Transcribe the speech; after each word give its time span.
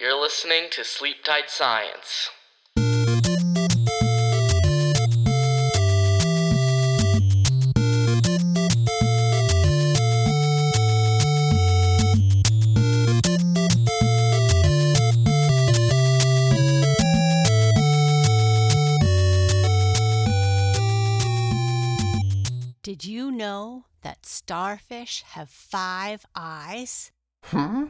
You're 0.00 0.18
listening 0.18 0.68
to 0.70 0.82
Sleep 0.82 1.22
Tight 1.22 1.50
Science. 1.50 2.30
Did 22.82 23.04
you 23.04 23.30
know 23.30 23.84
that 24.00 24.24
starfish 24.24 25.24
have 25.24 25.50
five 25.50 26.24
eyes? 26.34 27.12
Huh? 27.42 27.88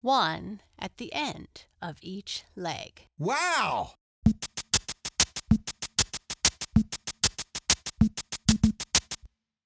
One 0.00 0.60
at 0.78 0.96
the 0.98 1.12
end 1.12 1.66
of 1.82 1.98
each 2.02 2.44
leg. 2.54 3.08
Wow! 3.18 3.94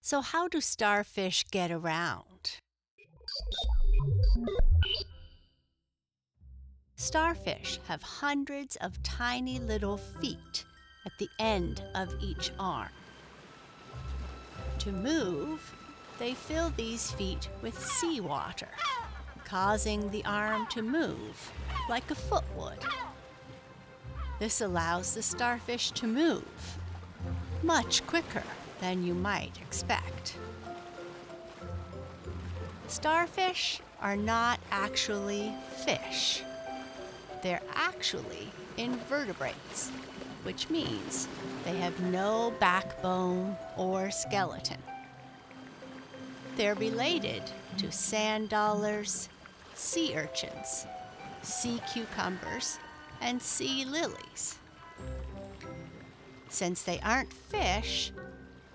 So, 0.01 0.21
how 0.23 0.49
do 0.49 0.61
starfish 0.61 1.45
get 1.51 1.71
around? 1.71 2.59
Starfish 6.97 7.79
have 7.89 8.03
hundreds 8.03 8.77
of 8.77 9.03
tiny 9.03 9.59
little 9.59 9.97
feet 9.97 10.65
at 11.05 11.13
the 11.19 11.29
end 11.39 11.83
of 11.95 12.09
each 12.23 12.53
arm. 12.59 12.93
To 14.79 14.93
move, 14.93 15.75
they 16.19 16.35
fill 16.35 16.71
these 16.77 17.11
feet 17.13 17.49
with 17.61 17.79
seawater, 17.79 18.69
causing 19.53 20.11
the 20.11 20.25
arm 20.25 20.67
to 20.69 20.81
move 20.81 21.53
like 21.91 22.11
a 22.11 22.15
foot 22.15 22.45
would. 22.57 22.79
This 24.39 24.63
allows 24.63 25.13
the 25.13 25.21
starfish 25.21 25.91
to 25.91 26.07
move 26.07 26.79
much 27.63 28.07
quicker 28.07 28.45
than 28.81 29.05
you 29.05 29.13
might 29.13 29.59
expect. 29.61 30.39
Starfish 32.89 33.83
are 34.01 34.17
not 34.17 34.59
actually 34.71 35.53
fish. 35.85 36.43
They're 37.43 37.61
actually 37.75 38.49
invertebrates, 38.79 39.91
which 40.45 40.71
means 40.71 41.29
they 41.67 41.77
have 41.77 42.01
no 42.01 42.55
backbone 42.59 43.55
or 43.77 44.11
skeleton. 44.11 44.81
They're 46.57 46.75
related 46.75 47.43
to 47.77 47.93
sand 47.93 48.49
dollars, 48.49 49.29
sea 49.75 50.17
urchins, 50.17 50.87
sea 51.43 51.81
cucumbers, 51.93 52.79
and 53.21 53.41
sea 53.41 53.85
lilies. 53.85 54.59
Since 56.49 56.83
they 56.83 57.01
aren't 57.01 57.33
fish, 57.33 58.13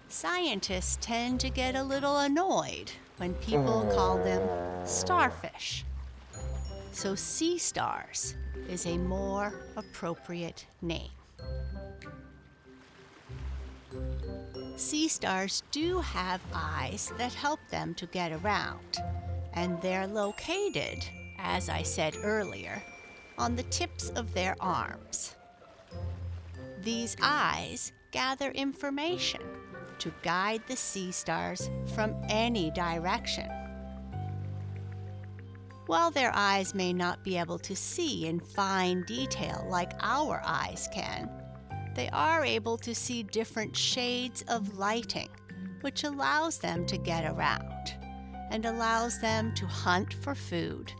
scientists 0.09 0.97
tend 1.01 1.39
to 1.41 1.49
get 1.49 1.75
a 1.75 1.83
little 1.83 2.17
annoyed 2.17 2.91
when 3.17 3.33
people 3.35 3.89
call 3.93 4.17
them 4.17 4.41
starfish. 4.85 5.85
So, 6.91 7.13
sea 7.13 7.57
stars 7.57 8.33
is 8.67 8.85
a 8.87 8.97
more 8.97 9.53
appropriate 9.75 10.65
name. 10.81 11.11
Sea 14.75 15.07
stars 15.07 15.63
do 15.71 15.99
have 15.99 16.41
eyes 16.53 17.11
that 17.17 17.33
help 17.33 17.59
them 17.69 17.93
to 17.95 18.05
get 18.07 18.31
around, 18.31 18.97
and 19.57 19.81
they're 19.81 20.05
located, 20.05 21.03
as 21.39 21.67
I 21.67 21.81
said 21.81 22.15
earlier, 22.23 22.79
on 23.39 23.55
the 23.55 23.63
tips 23.63 24.09
of 24.11 24.31
their 24.35 24.55
arms. 24.59 25.35
These 26.83 27.17
eyes 27.23 27.91
gather 28.11 28.51
information 28.51 29.41
to 29.97 30.13
guide 30.21 30.61
the 30.67 30.75
sea 30.75 31.11
stars 31.11 31.71
from 31.95 32.15
any 32.29 32.69
direction. 32.69 33.49
While 35.87 36.11
their 36.11 36.31
eyes 36.35 36.75
may 36.75 36.93
not 36.93 37.23
be 37.23 37.35
able 37.35 37.57
to 37.59 37.75
see 37.75 38.27
in 38.27 38.39
fine 38.39 39.05
detail 39.07 39.65
like 39.71 39.93
our 40.01 40.39
eyes 40.45 40.87
can, 40.93 41.31
they 41.95 42.09
are 42.09 42.45
able 42.45 42.77
to 42.77 42.93
see 42.93 43.23
different 43.23 43.75
shades 43.75 44.43
of 44.49 44.77
lighting, 44.77 45.29
which 45.81 46.03
allows 46.03 46.59
them 46.59 46.85
to 46.85 46.97
get 46.97 47.25
around 47.25 47.96
and 48.51 48.65
allows 48.65 49.19
them 49.19 49.53
to 49.55 49.65
hunt 49.65 50.13
for 50.13 50.35
food 50.35 50.91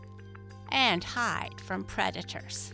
and 0.70 1.02
hide 1.02 1.60
from 1.60 1.84
predators. 1.84 2.72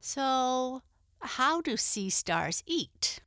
So, 0.00 0.82
how 1.20 1.60
do 1.60 1.76
sea 1.76 2.10
stars 2.10 2.62
eat? 2.66 3.20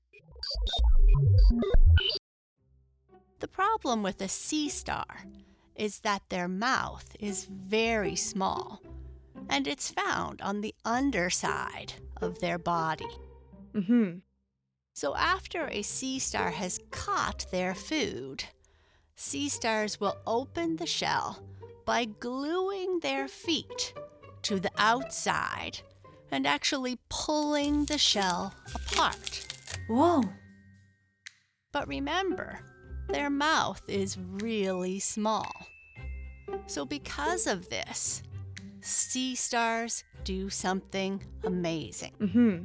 The 3.40 3.48
problem 3.48 4.04
with 4.04 4.22
a 4.22 4.28
sea 4.28 4.70
star 4.70 5.24
is 5.76 6.00
that 6.02 6.24
their 6.30 6.48
mouth 6.48 7.16
is 7.20 7.46
very 7.46 8.16
small 8.16 8.82
and 9.50 9.68
it's 9.68 9.92
found 9.92 10.42
on 10.42 10.62
the 10.62 10.76
underside 10.86 11.94
of 12.22 12.40
their 12.40 12.58
body. 12.58 13.10
Mm-hmm. 13.74 14.20
So, 14.94 15.16
after 15.16 15.68
a 15.68 15.82
sea 15.82 16.20
star 16.20 16.52
has 16.52 16.80
caught 16.92 17.46
their 17.52 17.74
food, 17.74 18.44
sea 19.16 19.50
stars 19.50 20.00
will 20.00 20.18
open 20.28 20.76
the 20.76 20.86
shell 20.86 21.40
by 21.86 22.06
gluing 22.06 23.00
their 23.00 23.28
feet 23.28 23.94
to 24.44 24.60
the 24.60 24.72
outside 24.78 25.80
and 26.32 26.46
actually 26.46 27.00
pulling 27.10 27.86
the 27.86 27.98
shell 27.98 28.54
apart. 28.76 29.48
Whoa. 29.88 30.24
But 31.72 31.88
remember, 31.88 32.60
their 33.10 33.30
mouth 33.30 33.82
is 33.88 34.18
really 34.18 35.00
small. 35.00 35.52
So, 36.68 36.86
because 36.86 37.48
of 37.48 37.70
this, 37.70 38.24
sea 38.82 39.36
stars 39.36 40.04
do 40.24 40.50
something 40.50 41.24
amazing. 41.44 42.14
Mm-hmm. 42.20 42.64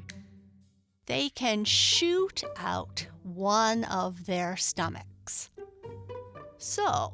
They 1.07 1.29
can 1.29 1.65
shoot 1.65 2.45
out 2.57 3.07
one 3.23 3.85
of 3.85 4.27
their 4.27 4.57
stomachs. 4.57 5.51
So, 6.57 7.13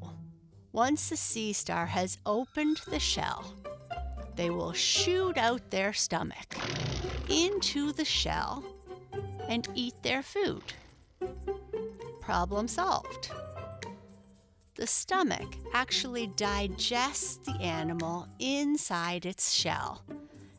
once 0.72 1.08
the 1.08 1.16
sea 1.16 1.52
star 1.52 1.86
has 1.86 2.18
opened 2.24 2.80
the 2.88 3.00
shell, 3.00 3.52
they 4.36 4.48
will 4.48 4.72
shoot 4.72 5.36
out 5.36 5.70
their 5.70 5.92
stomach 5.92 6.54
into 7.28 7.92
the 7.92 8.04
shell 8.04 8.64
and 9.48 9.68
eat 9.74 9.94
their 10.02 10.22
food. 10.22 10.72
Problem 12.20 12.68
solved. 12.68 13.32
The 14.76 14.86
stomach 14.86 15.56
actually 15.74 16.28
digests 16.28 17.38
the 17.38 17.60
animal 17.60 18.28
inside 18.38 19.26
its 19.26 19.52
shell 19.52 20.02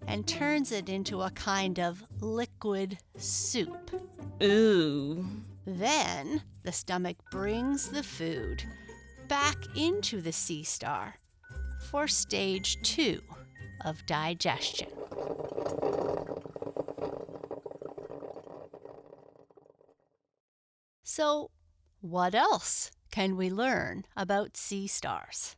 and 0.07 0.27
turns 0.27 0.71
it 0.71 0.89
into 0.89 1.21
a 1.21 1.31
kind 1.31 1.79
of 1.79 2.03
liquid 2.19 2.97
soup. 3.17 3.91
Ooh. 4.43 5.25
Then 5.65 6.41
the 6.63 6.71
stomach 6.71 7.17
brings 7.31 7.89
the 7.89 8.03
food 8.03 8.63
back 9.27 9.57
into 9.75 10.21
the 10.21 10.31
sea 10.31 10.63
star 10.63 11.15
for 11.89 12.07
stage 12.07 12.81
two 12.81 13.21
of 13.85 14.05
digestion. 14.05 14.89
So, 21.03 21.51
what 21.99 22.33
else 22.33 22.89
can 23.11 23.35
we 23.35 23.49
learn 23.49 24.05
about 24.15 24.55
sea 24.55 24.87
stars? 24.87 25.55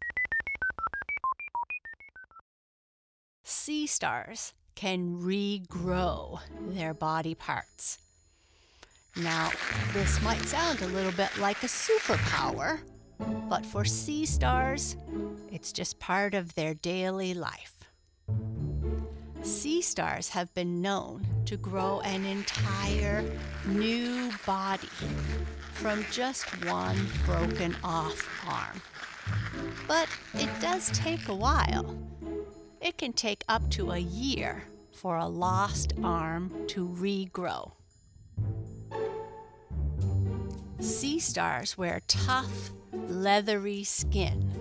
Sea 3.46 3.86
stars 3.88 4.54
can 4.74 5.20
regrow 5.20 6.40
their 6.70 6.94
body 6.94 7.36
parts. 7.36 8.00
Now, 9.18 9.52
this 9.92 10.22
might 10.22 10.42
sound 10.44 10.82
a 10.82 10.88
little 10.88 11.12
bit 11.12 11.38
like 11.38 11.62
a 11.62 11.68
superpower, 11.68 12.80
but 13.50 13.66
for 13.66 13.84
sea 13.84 14.26
stars, 14.26 14.96
it's 15.52 15.74
just 15.74 16.00
part 16.00 16.34
of 16.34 16.56
their 16.56 16.74
daily 16.74 17.34
life. 17.34 17.76
Sea 19.42 19.82
stars 19.82 20.30
have 20.30 20.54
been 20.54 20.82
known 20.82 21.28
to 21.46 21.58
grow 21.58 22.00
an 22.06 22.24
entire 22.24 23.26
new 23.68 24.32
body 24.46 24.88
from 25.74 26.06
just 26.12 26.46
one 26.66 26.98
broken 27.26 27.76
off 27.84 28.26
arm. 28.48 28.82
But 29.86 30.08
it 30.34 30.50
does 30.62 30.90
take 30.92 31.28
a 31.28 31.36
while. 31.36 31.94
It 32.84 32.98
can 32.98 33.14
take 33.14 33.46
up 33.48 33.70
to 33.72 33.92
a 33.92 33.98
year 33.98 34.66
for 34.92 35.16
a 35.16 35.26
lost 35.26 35.94
arm 36.04 36.68
to 36.68 36.90
regrow. 36.90 37.72
Sea 40.82 41.18
stars 41.20 41.78
wear 41.78 42.02
tough, 42.10 42.72
leathery 42.92 43.86
skin. 43.86 44.52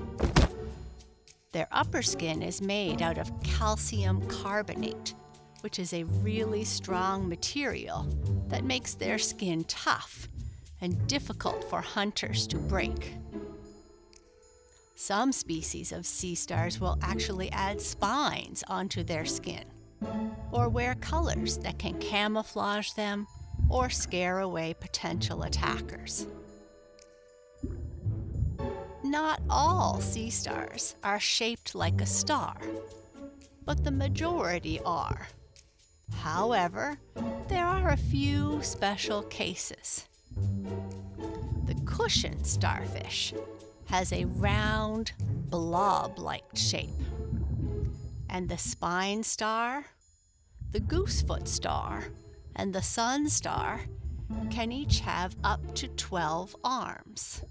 Their 1.50 1.66
upper 1.72 2.00
skin 2.00 2.44
is 2.44 2.62
made 2.62 3.02
out 3.02 3.18
of 3.18 3.32
calcium 3.42 4.24
carbonate, 4.28 5.14
which 5.62 5.80
is 5.80 5.92
a 5.92 6.04
really 6.04 6.62
strong 6.62 7.28
material 7.28 8.06
that 8.46 8.62
makes 8.62 8.94
their 8.94 9.18
skin 9.18 9.64
tough 9.64 10.28
and 10.80 11.08
difficult 11.08 11.68
for 11.68 11.80
hunters 11.80 12.46
to 12.46 12.56
break. 12.56 13.16
Some 15.04 15.32
species 15.32 15.90
of 15.90 16.06
sea 16.06 16.36
stars 16.36 16.80
will 16.80 16.96
actually 17.02 17.50
add 17.50 17.80
spines 17.80 18.62
onto 18.68 19.02
their 19.02 19.24
skin 19.24 19.64
or 20.52 20.68
wear 20.68 20.94
colors 20.94 21.58
that 21.58 21.76
can 21.76 21.98
camouflage 21.98 22.92
them 22.92 23.26
or 23.68 23.90
scare 23.90 24.38
away 24.38 24.76
potential 24.78 25.42
attackers. 25.42 26.28
Not 29.02 29.42
all 29.50 30.00
sea 30.00 30.30
stars 30.30 30.94
are 31.02 31.18
shaped 31.18 31.74
like 31.74 32.00
a 32.00 32.06
star, 32.06 32.56
but 33.64 33.82
the 33.82 33.90
majority 33.90 34.78
are. 34.86 35.26
However, 36.14 36.96
there 37.48 37.66
are 37.66 37.90
a 37.90 37.96
few 37.96 38.62
special 38.62 39.24
cases. 39.24 40.06
The 41.66 41.74
cushion 41.86 42.44
starfish 42.44 43.34
has 43.86 44.12
a 44.12 44.24
round, 44.24 45.12
blob 45.18 46.18
like 46.18 46.44
shape. 46.54 46.90
And 48.28 48.48
the 48.48 48.58
spine 48.58 49.22
star, 49.22 49.84
the 50.70 50.80
goosefoot 50.80 51.46
star, 51.46 52.04
and 52.56 52.74
the 52.74 52.82
sun 52.82 53.28
star 53.28 53.80
can 54.50 54.72
each 54.72 55.00
have 55.00 55.36
up 55.44 55.74
to 55.74 55.88
12 55.88 56.56
arms. 56.64 57.42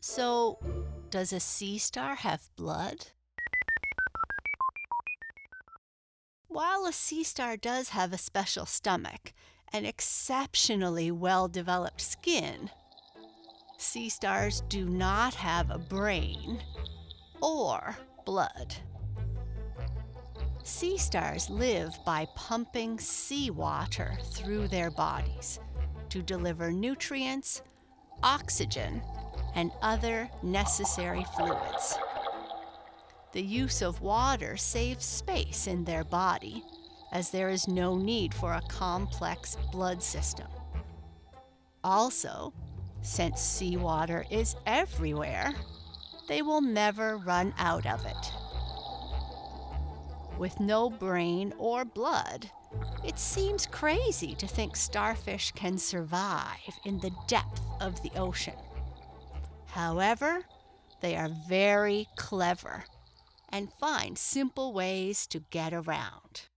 So, 0.00 0.60
does 1.10 1.32
a 1.32 1.40
sea 1.40 1.78
star 1.78 2.14
have 2.14 2.48
blood? 2.56 3.08
While 6.46 6.86
a 6.86 6.92
sea 6.92 7.24
star 7.24 7.56
does 7.56 7.90
have 7.90 8.12
a 8.12 8.18
special 8.18 8.66
stomach 8.66 9.34
and 9.72 9.86
exceptionally 9.86 11.10
well 11.10 11.48
developed 11.48 12.00
skin, 12.00 12.70
sea 13.78 14.08
stars 14.08 14.62
do 14.68 14.86
not 14.88 15.34
have 15.34 15.70
a 15.70 15.78
brain 15.78 16.62
or 17.42 17.96
blood. 18.24 18.74
Sea 20.62 20.98
stars 20.98 21.48
live 21.48 21.96
by 22.04 22.26
pumping 22.34 22.98
seawater 22.98 24.18
through 24.32 24.66
their 24.68 24.90
bodies 24.90 25.60
to 26.08 26.22
deliver 26.22 26.72
nutrients, 26.72 27.62
oxygen, 28.22 29.00
and 29.54 29.70
other 29.82 30.28
necessary 30.42 31.24
fluids. 31.36 31.98
The 33.32 33.42
use 33.42 33.82
of 33.82 34.00
water 34.00 34.56
saves 34.56 35.04
space 35.04 35.66
in 35.66 35.84
their 35.84 36.04
body, 36.04 36.64
as 37.12 37.30
there 37.30 37.48
is 37.48 37.68
no 37.68 37.96
need 37.96 38.34
for 38.34 38.52
a 38.54 38.62
complex 38.68 39.56
blood 39.72 40.02
system. 40.02 40.48
Also, 41.84 42.52
since 43.02 43.40
seawater 43.40 44.24
is 44.30 44.56
everywhere, 44.66 45.54
they 46.28 46.42
will 46.42 46.60
never 46.60 47.16
run 47.18 47.54
out 47.58 47.86
of 47.86 48.04
it. 48.04 48.32
With 50.38 50.58
no 50.60 50.90
brain 50.90 51.54
or 51.58 51.84
blood, 51.84 52.50
it 53.04 53.18
seems 53.18 53.66
crazy 53.66 54.34
to 54.34 54.46
think 54.46 54.76
starfish 54.76 55.52
can 55.52 55.78
survive 55.78 56.78
in 56.84 56.98
the 56.98 57.12
depth 57.28 57.62
of 57.80 58.02
the 58.02 58.10
ocean. 58.16 58.58
However, 59.66 60.44
they 61.00 61.16
are 61.16 61.30
very 61.48 62.08
clever 62.16 62.84
and 63.50 63.72
find 63.78 64.18
simple 64.18 64.72
ways 64.72 65.26
to 65.28 65.40
get 65.50 65.72
around. 65.72 66.48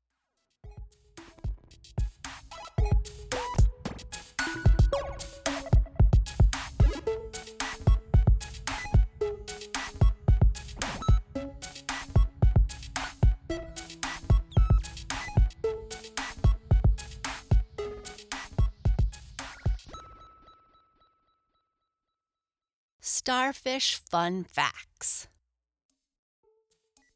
Starfish 23.02 23.96
Fun 24.10 24.44
Facts 24.44 25.28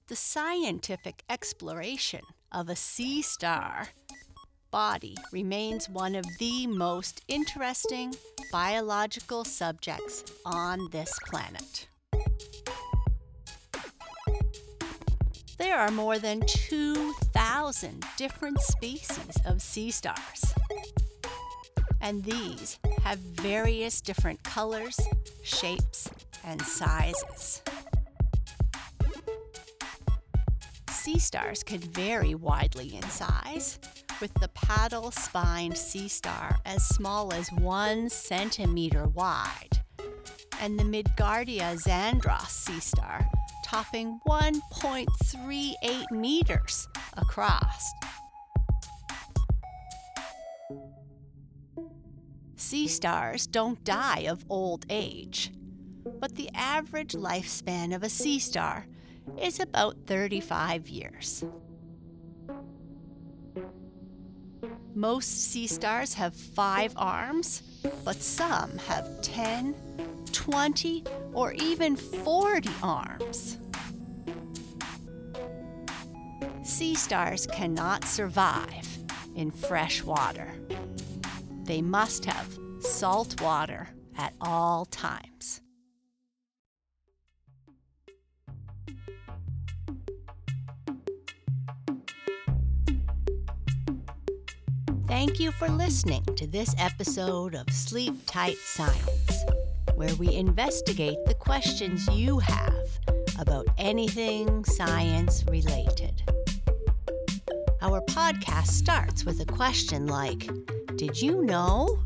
the 0.08 0.16
scientific 0.18 1.24
exploration 1.30 2.22
of 2.52 2.70
a 2.70 2.76
sea 2.76 3.22
star 3.22 3.88
body 4.70 5.16
remains 5.32 5.90
one 5.90 6.14
of 6.14 6.26
the 6.40 6.68
most 6.68 7.22
interesting 7.28 8.14
biological 8.52 9.44
subjects 9.44 10.24
on 10.46 10.88
this 10.92 11.18
planet. 11.26 11.88
There 15.58 15.80
are 15.80 15.92
more 15.92 16.20
than 16.20 16.42
2,000 16.46 18.06
different 18.18 18.60
species 18.60 19.38
of 19.46 19.62
sea 19.62 19.90
stars. 19.90 20.54
And 22.02 22.24
these 22.24 22.78
have 23.04 23.20
various 23.20 24.02
different 24.02 24.42
colors, 24.44 25.00
shapes, 25.44 26.10
and 26.46 26.62
sizes. 26.62 27.62
sea 30.90 31.20
stars 31.20 31.64
can 31.64 31.80
vary 31.80 32.34
widely 32.34 32.96
in 32.96 33.04
size, 33.04 33.78
with 34.22 34.34
the 34.36 34.48
paddle 34.50 35.12
spined 35.12 35.78
sea 35.78 36.08
star 36.08 36.58
as 36.66 36.82
small 36.88 37.34
as 37.34 37.52
one 37.52 38.10
centimeter 38.10 39.08
wide, 39.10 39.82
and 40.62 40.80
the 40.80 40.84
Midgardia 40.84 41.76
xandros 41.76 42.48
sea 42.48 42.80
star 42.80 43.28
topping 43.66 44.20
1.38 44.26 46.12
meters 46.12 46.88
across. 47.18 47.92
Sea 52.64 52.88
stars 52.88 53.46
don't 53.46 53.84
die 53.84 54.22
of 54.30 54.46
old 54.50 54.86
age, 54.90 55.52
but 56.22 56.34
the 56.36 56.50
average 56.56 57.12
lifespan 57.12 57.94
of 57.94 58.04
a 58.04 58.10
sea 58.10 58.40
star 58.40 58.88
is 59.38 59.60
about 59.60 59.98
35 60.08 60.88
years. 60.88 61.44
Most 64.96 65.52
sea 65.52 65.68
stars 65.68 66.14
have 66.14 66.34
five 66.34 66.94
arms, 66.96 67.64
but 68.06 68.22
some 68.22 68.78
have 68.88 69.22
10, 69.22 69.76
20, 70.32 71.04
or 71.34 71.52
even 71.52 71.98
40 71.98 72.70
arms. 72.82 73.58
Sea 76.64 76.96
stars 76.96 77.46
cannot 77.46 78.06
survive 78.06 78.88
in 79.36 79.52
fresh 79.52 80.02
water. 80.02 80.48
They 81.64 81.82
must 81.82 82.26
have 82.26 82.60
salt 82.80 83.40
water 83.42 83.88
at 84.18 84.34
all 84.42 84.86
times. 84.86 85.62
Thank 95.08 95.40
you 95.40 95.52
for 95.54 95.70
listening 95.70 96.26
to 96.36 96.48
this 96.48 96.76
episode 96.78 97.56
of 97.56 97.70
Sleep 97.70 98.14
Tight 98.26 98.58
Science, 98.58 99.46
where 99.96 100.14
we 100.16 100.34
investigate 100.34 101.18
the 101.26 101.36
questions 101.36 102.06
you 102.10 102.40
have 102.40 102.88
about 103.40 103.68
anything 103.78 104.66
science 104.66 105.46
related. 105.48 106.24
Our 107.84 108.02
podcast 108.02 108.68
starts 108.68 109.26
with 109.26 109.42
a 109.42 109.46
question 109.46 110.08
like 110.08 110.50
Did 110.96 111.22
you 111.22 111.44
know? 111.44 112.00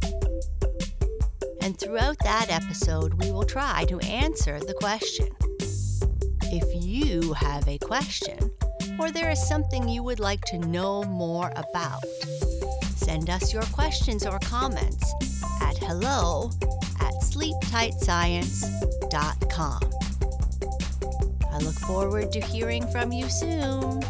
And 1.61 1.79
throughout 1.79 2.17
that 2.23 2.47
episode, 2.49 3.13
we 3.23 3.31
will 3.31 3.45
try 3.45 3.85
to 3.85 3.99
answer 3.99 4.59
the 4.59 4.73
question. 4.73 5.29
If 6.51 6.83
you 6.83 7.33
have 7.33 7.67
a 7.67 7.77
question, 7.77 8.51
or 8.99 9.11
there 9.11 9.29
is 9.29 9.47
something 9.47 9.87
you 9.87 10.01
would 10.03 10.19
like 10.19 10.41
to 10.45 10.57
know 10.57 11.03
more 11.03 11.51
about, 11.55 12.03
Send 13.07 13.29
us 13.29 13.53
your 13.53 13.63
questions 13.71 14.25
or 14.25 14.37
comments 14.39 15.13
at 15.61 15.77
hello 15.77 16.49
at 16.99 17.13
sleeptightscience.com. 17.21 19.79
I 21.49 21.57
look 21.59 21.75
forward 21.75 22.33
to 22.33 22.41
hearing 22.41 22.85
from 22.87 23.13
you 23.13 23.29
soon. 23.29 24.01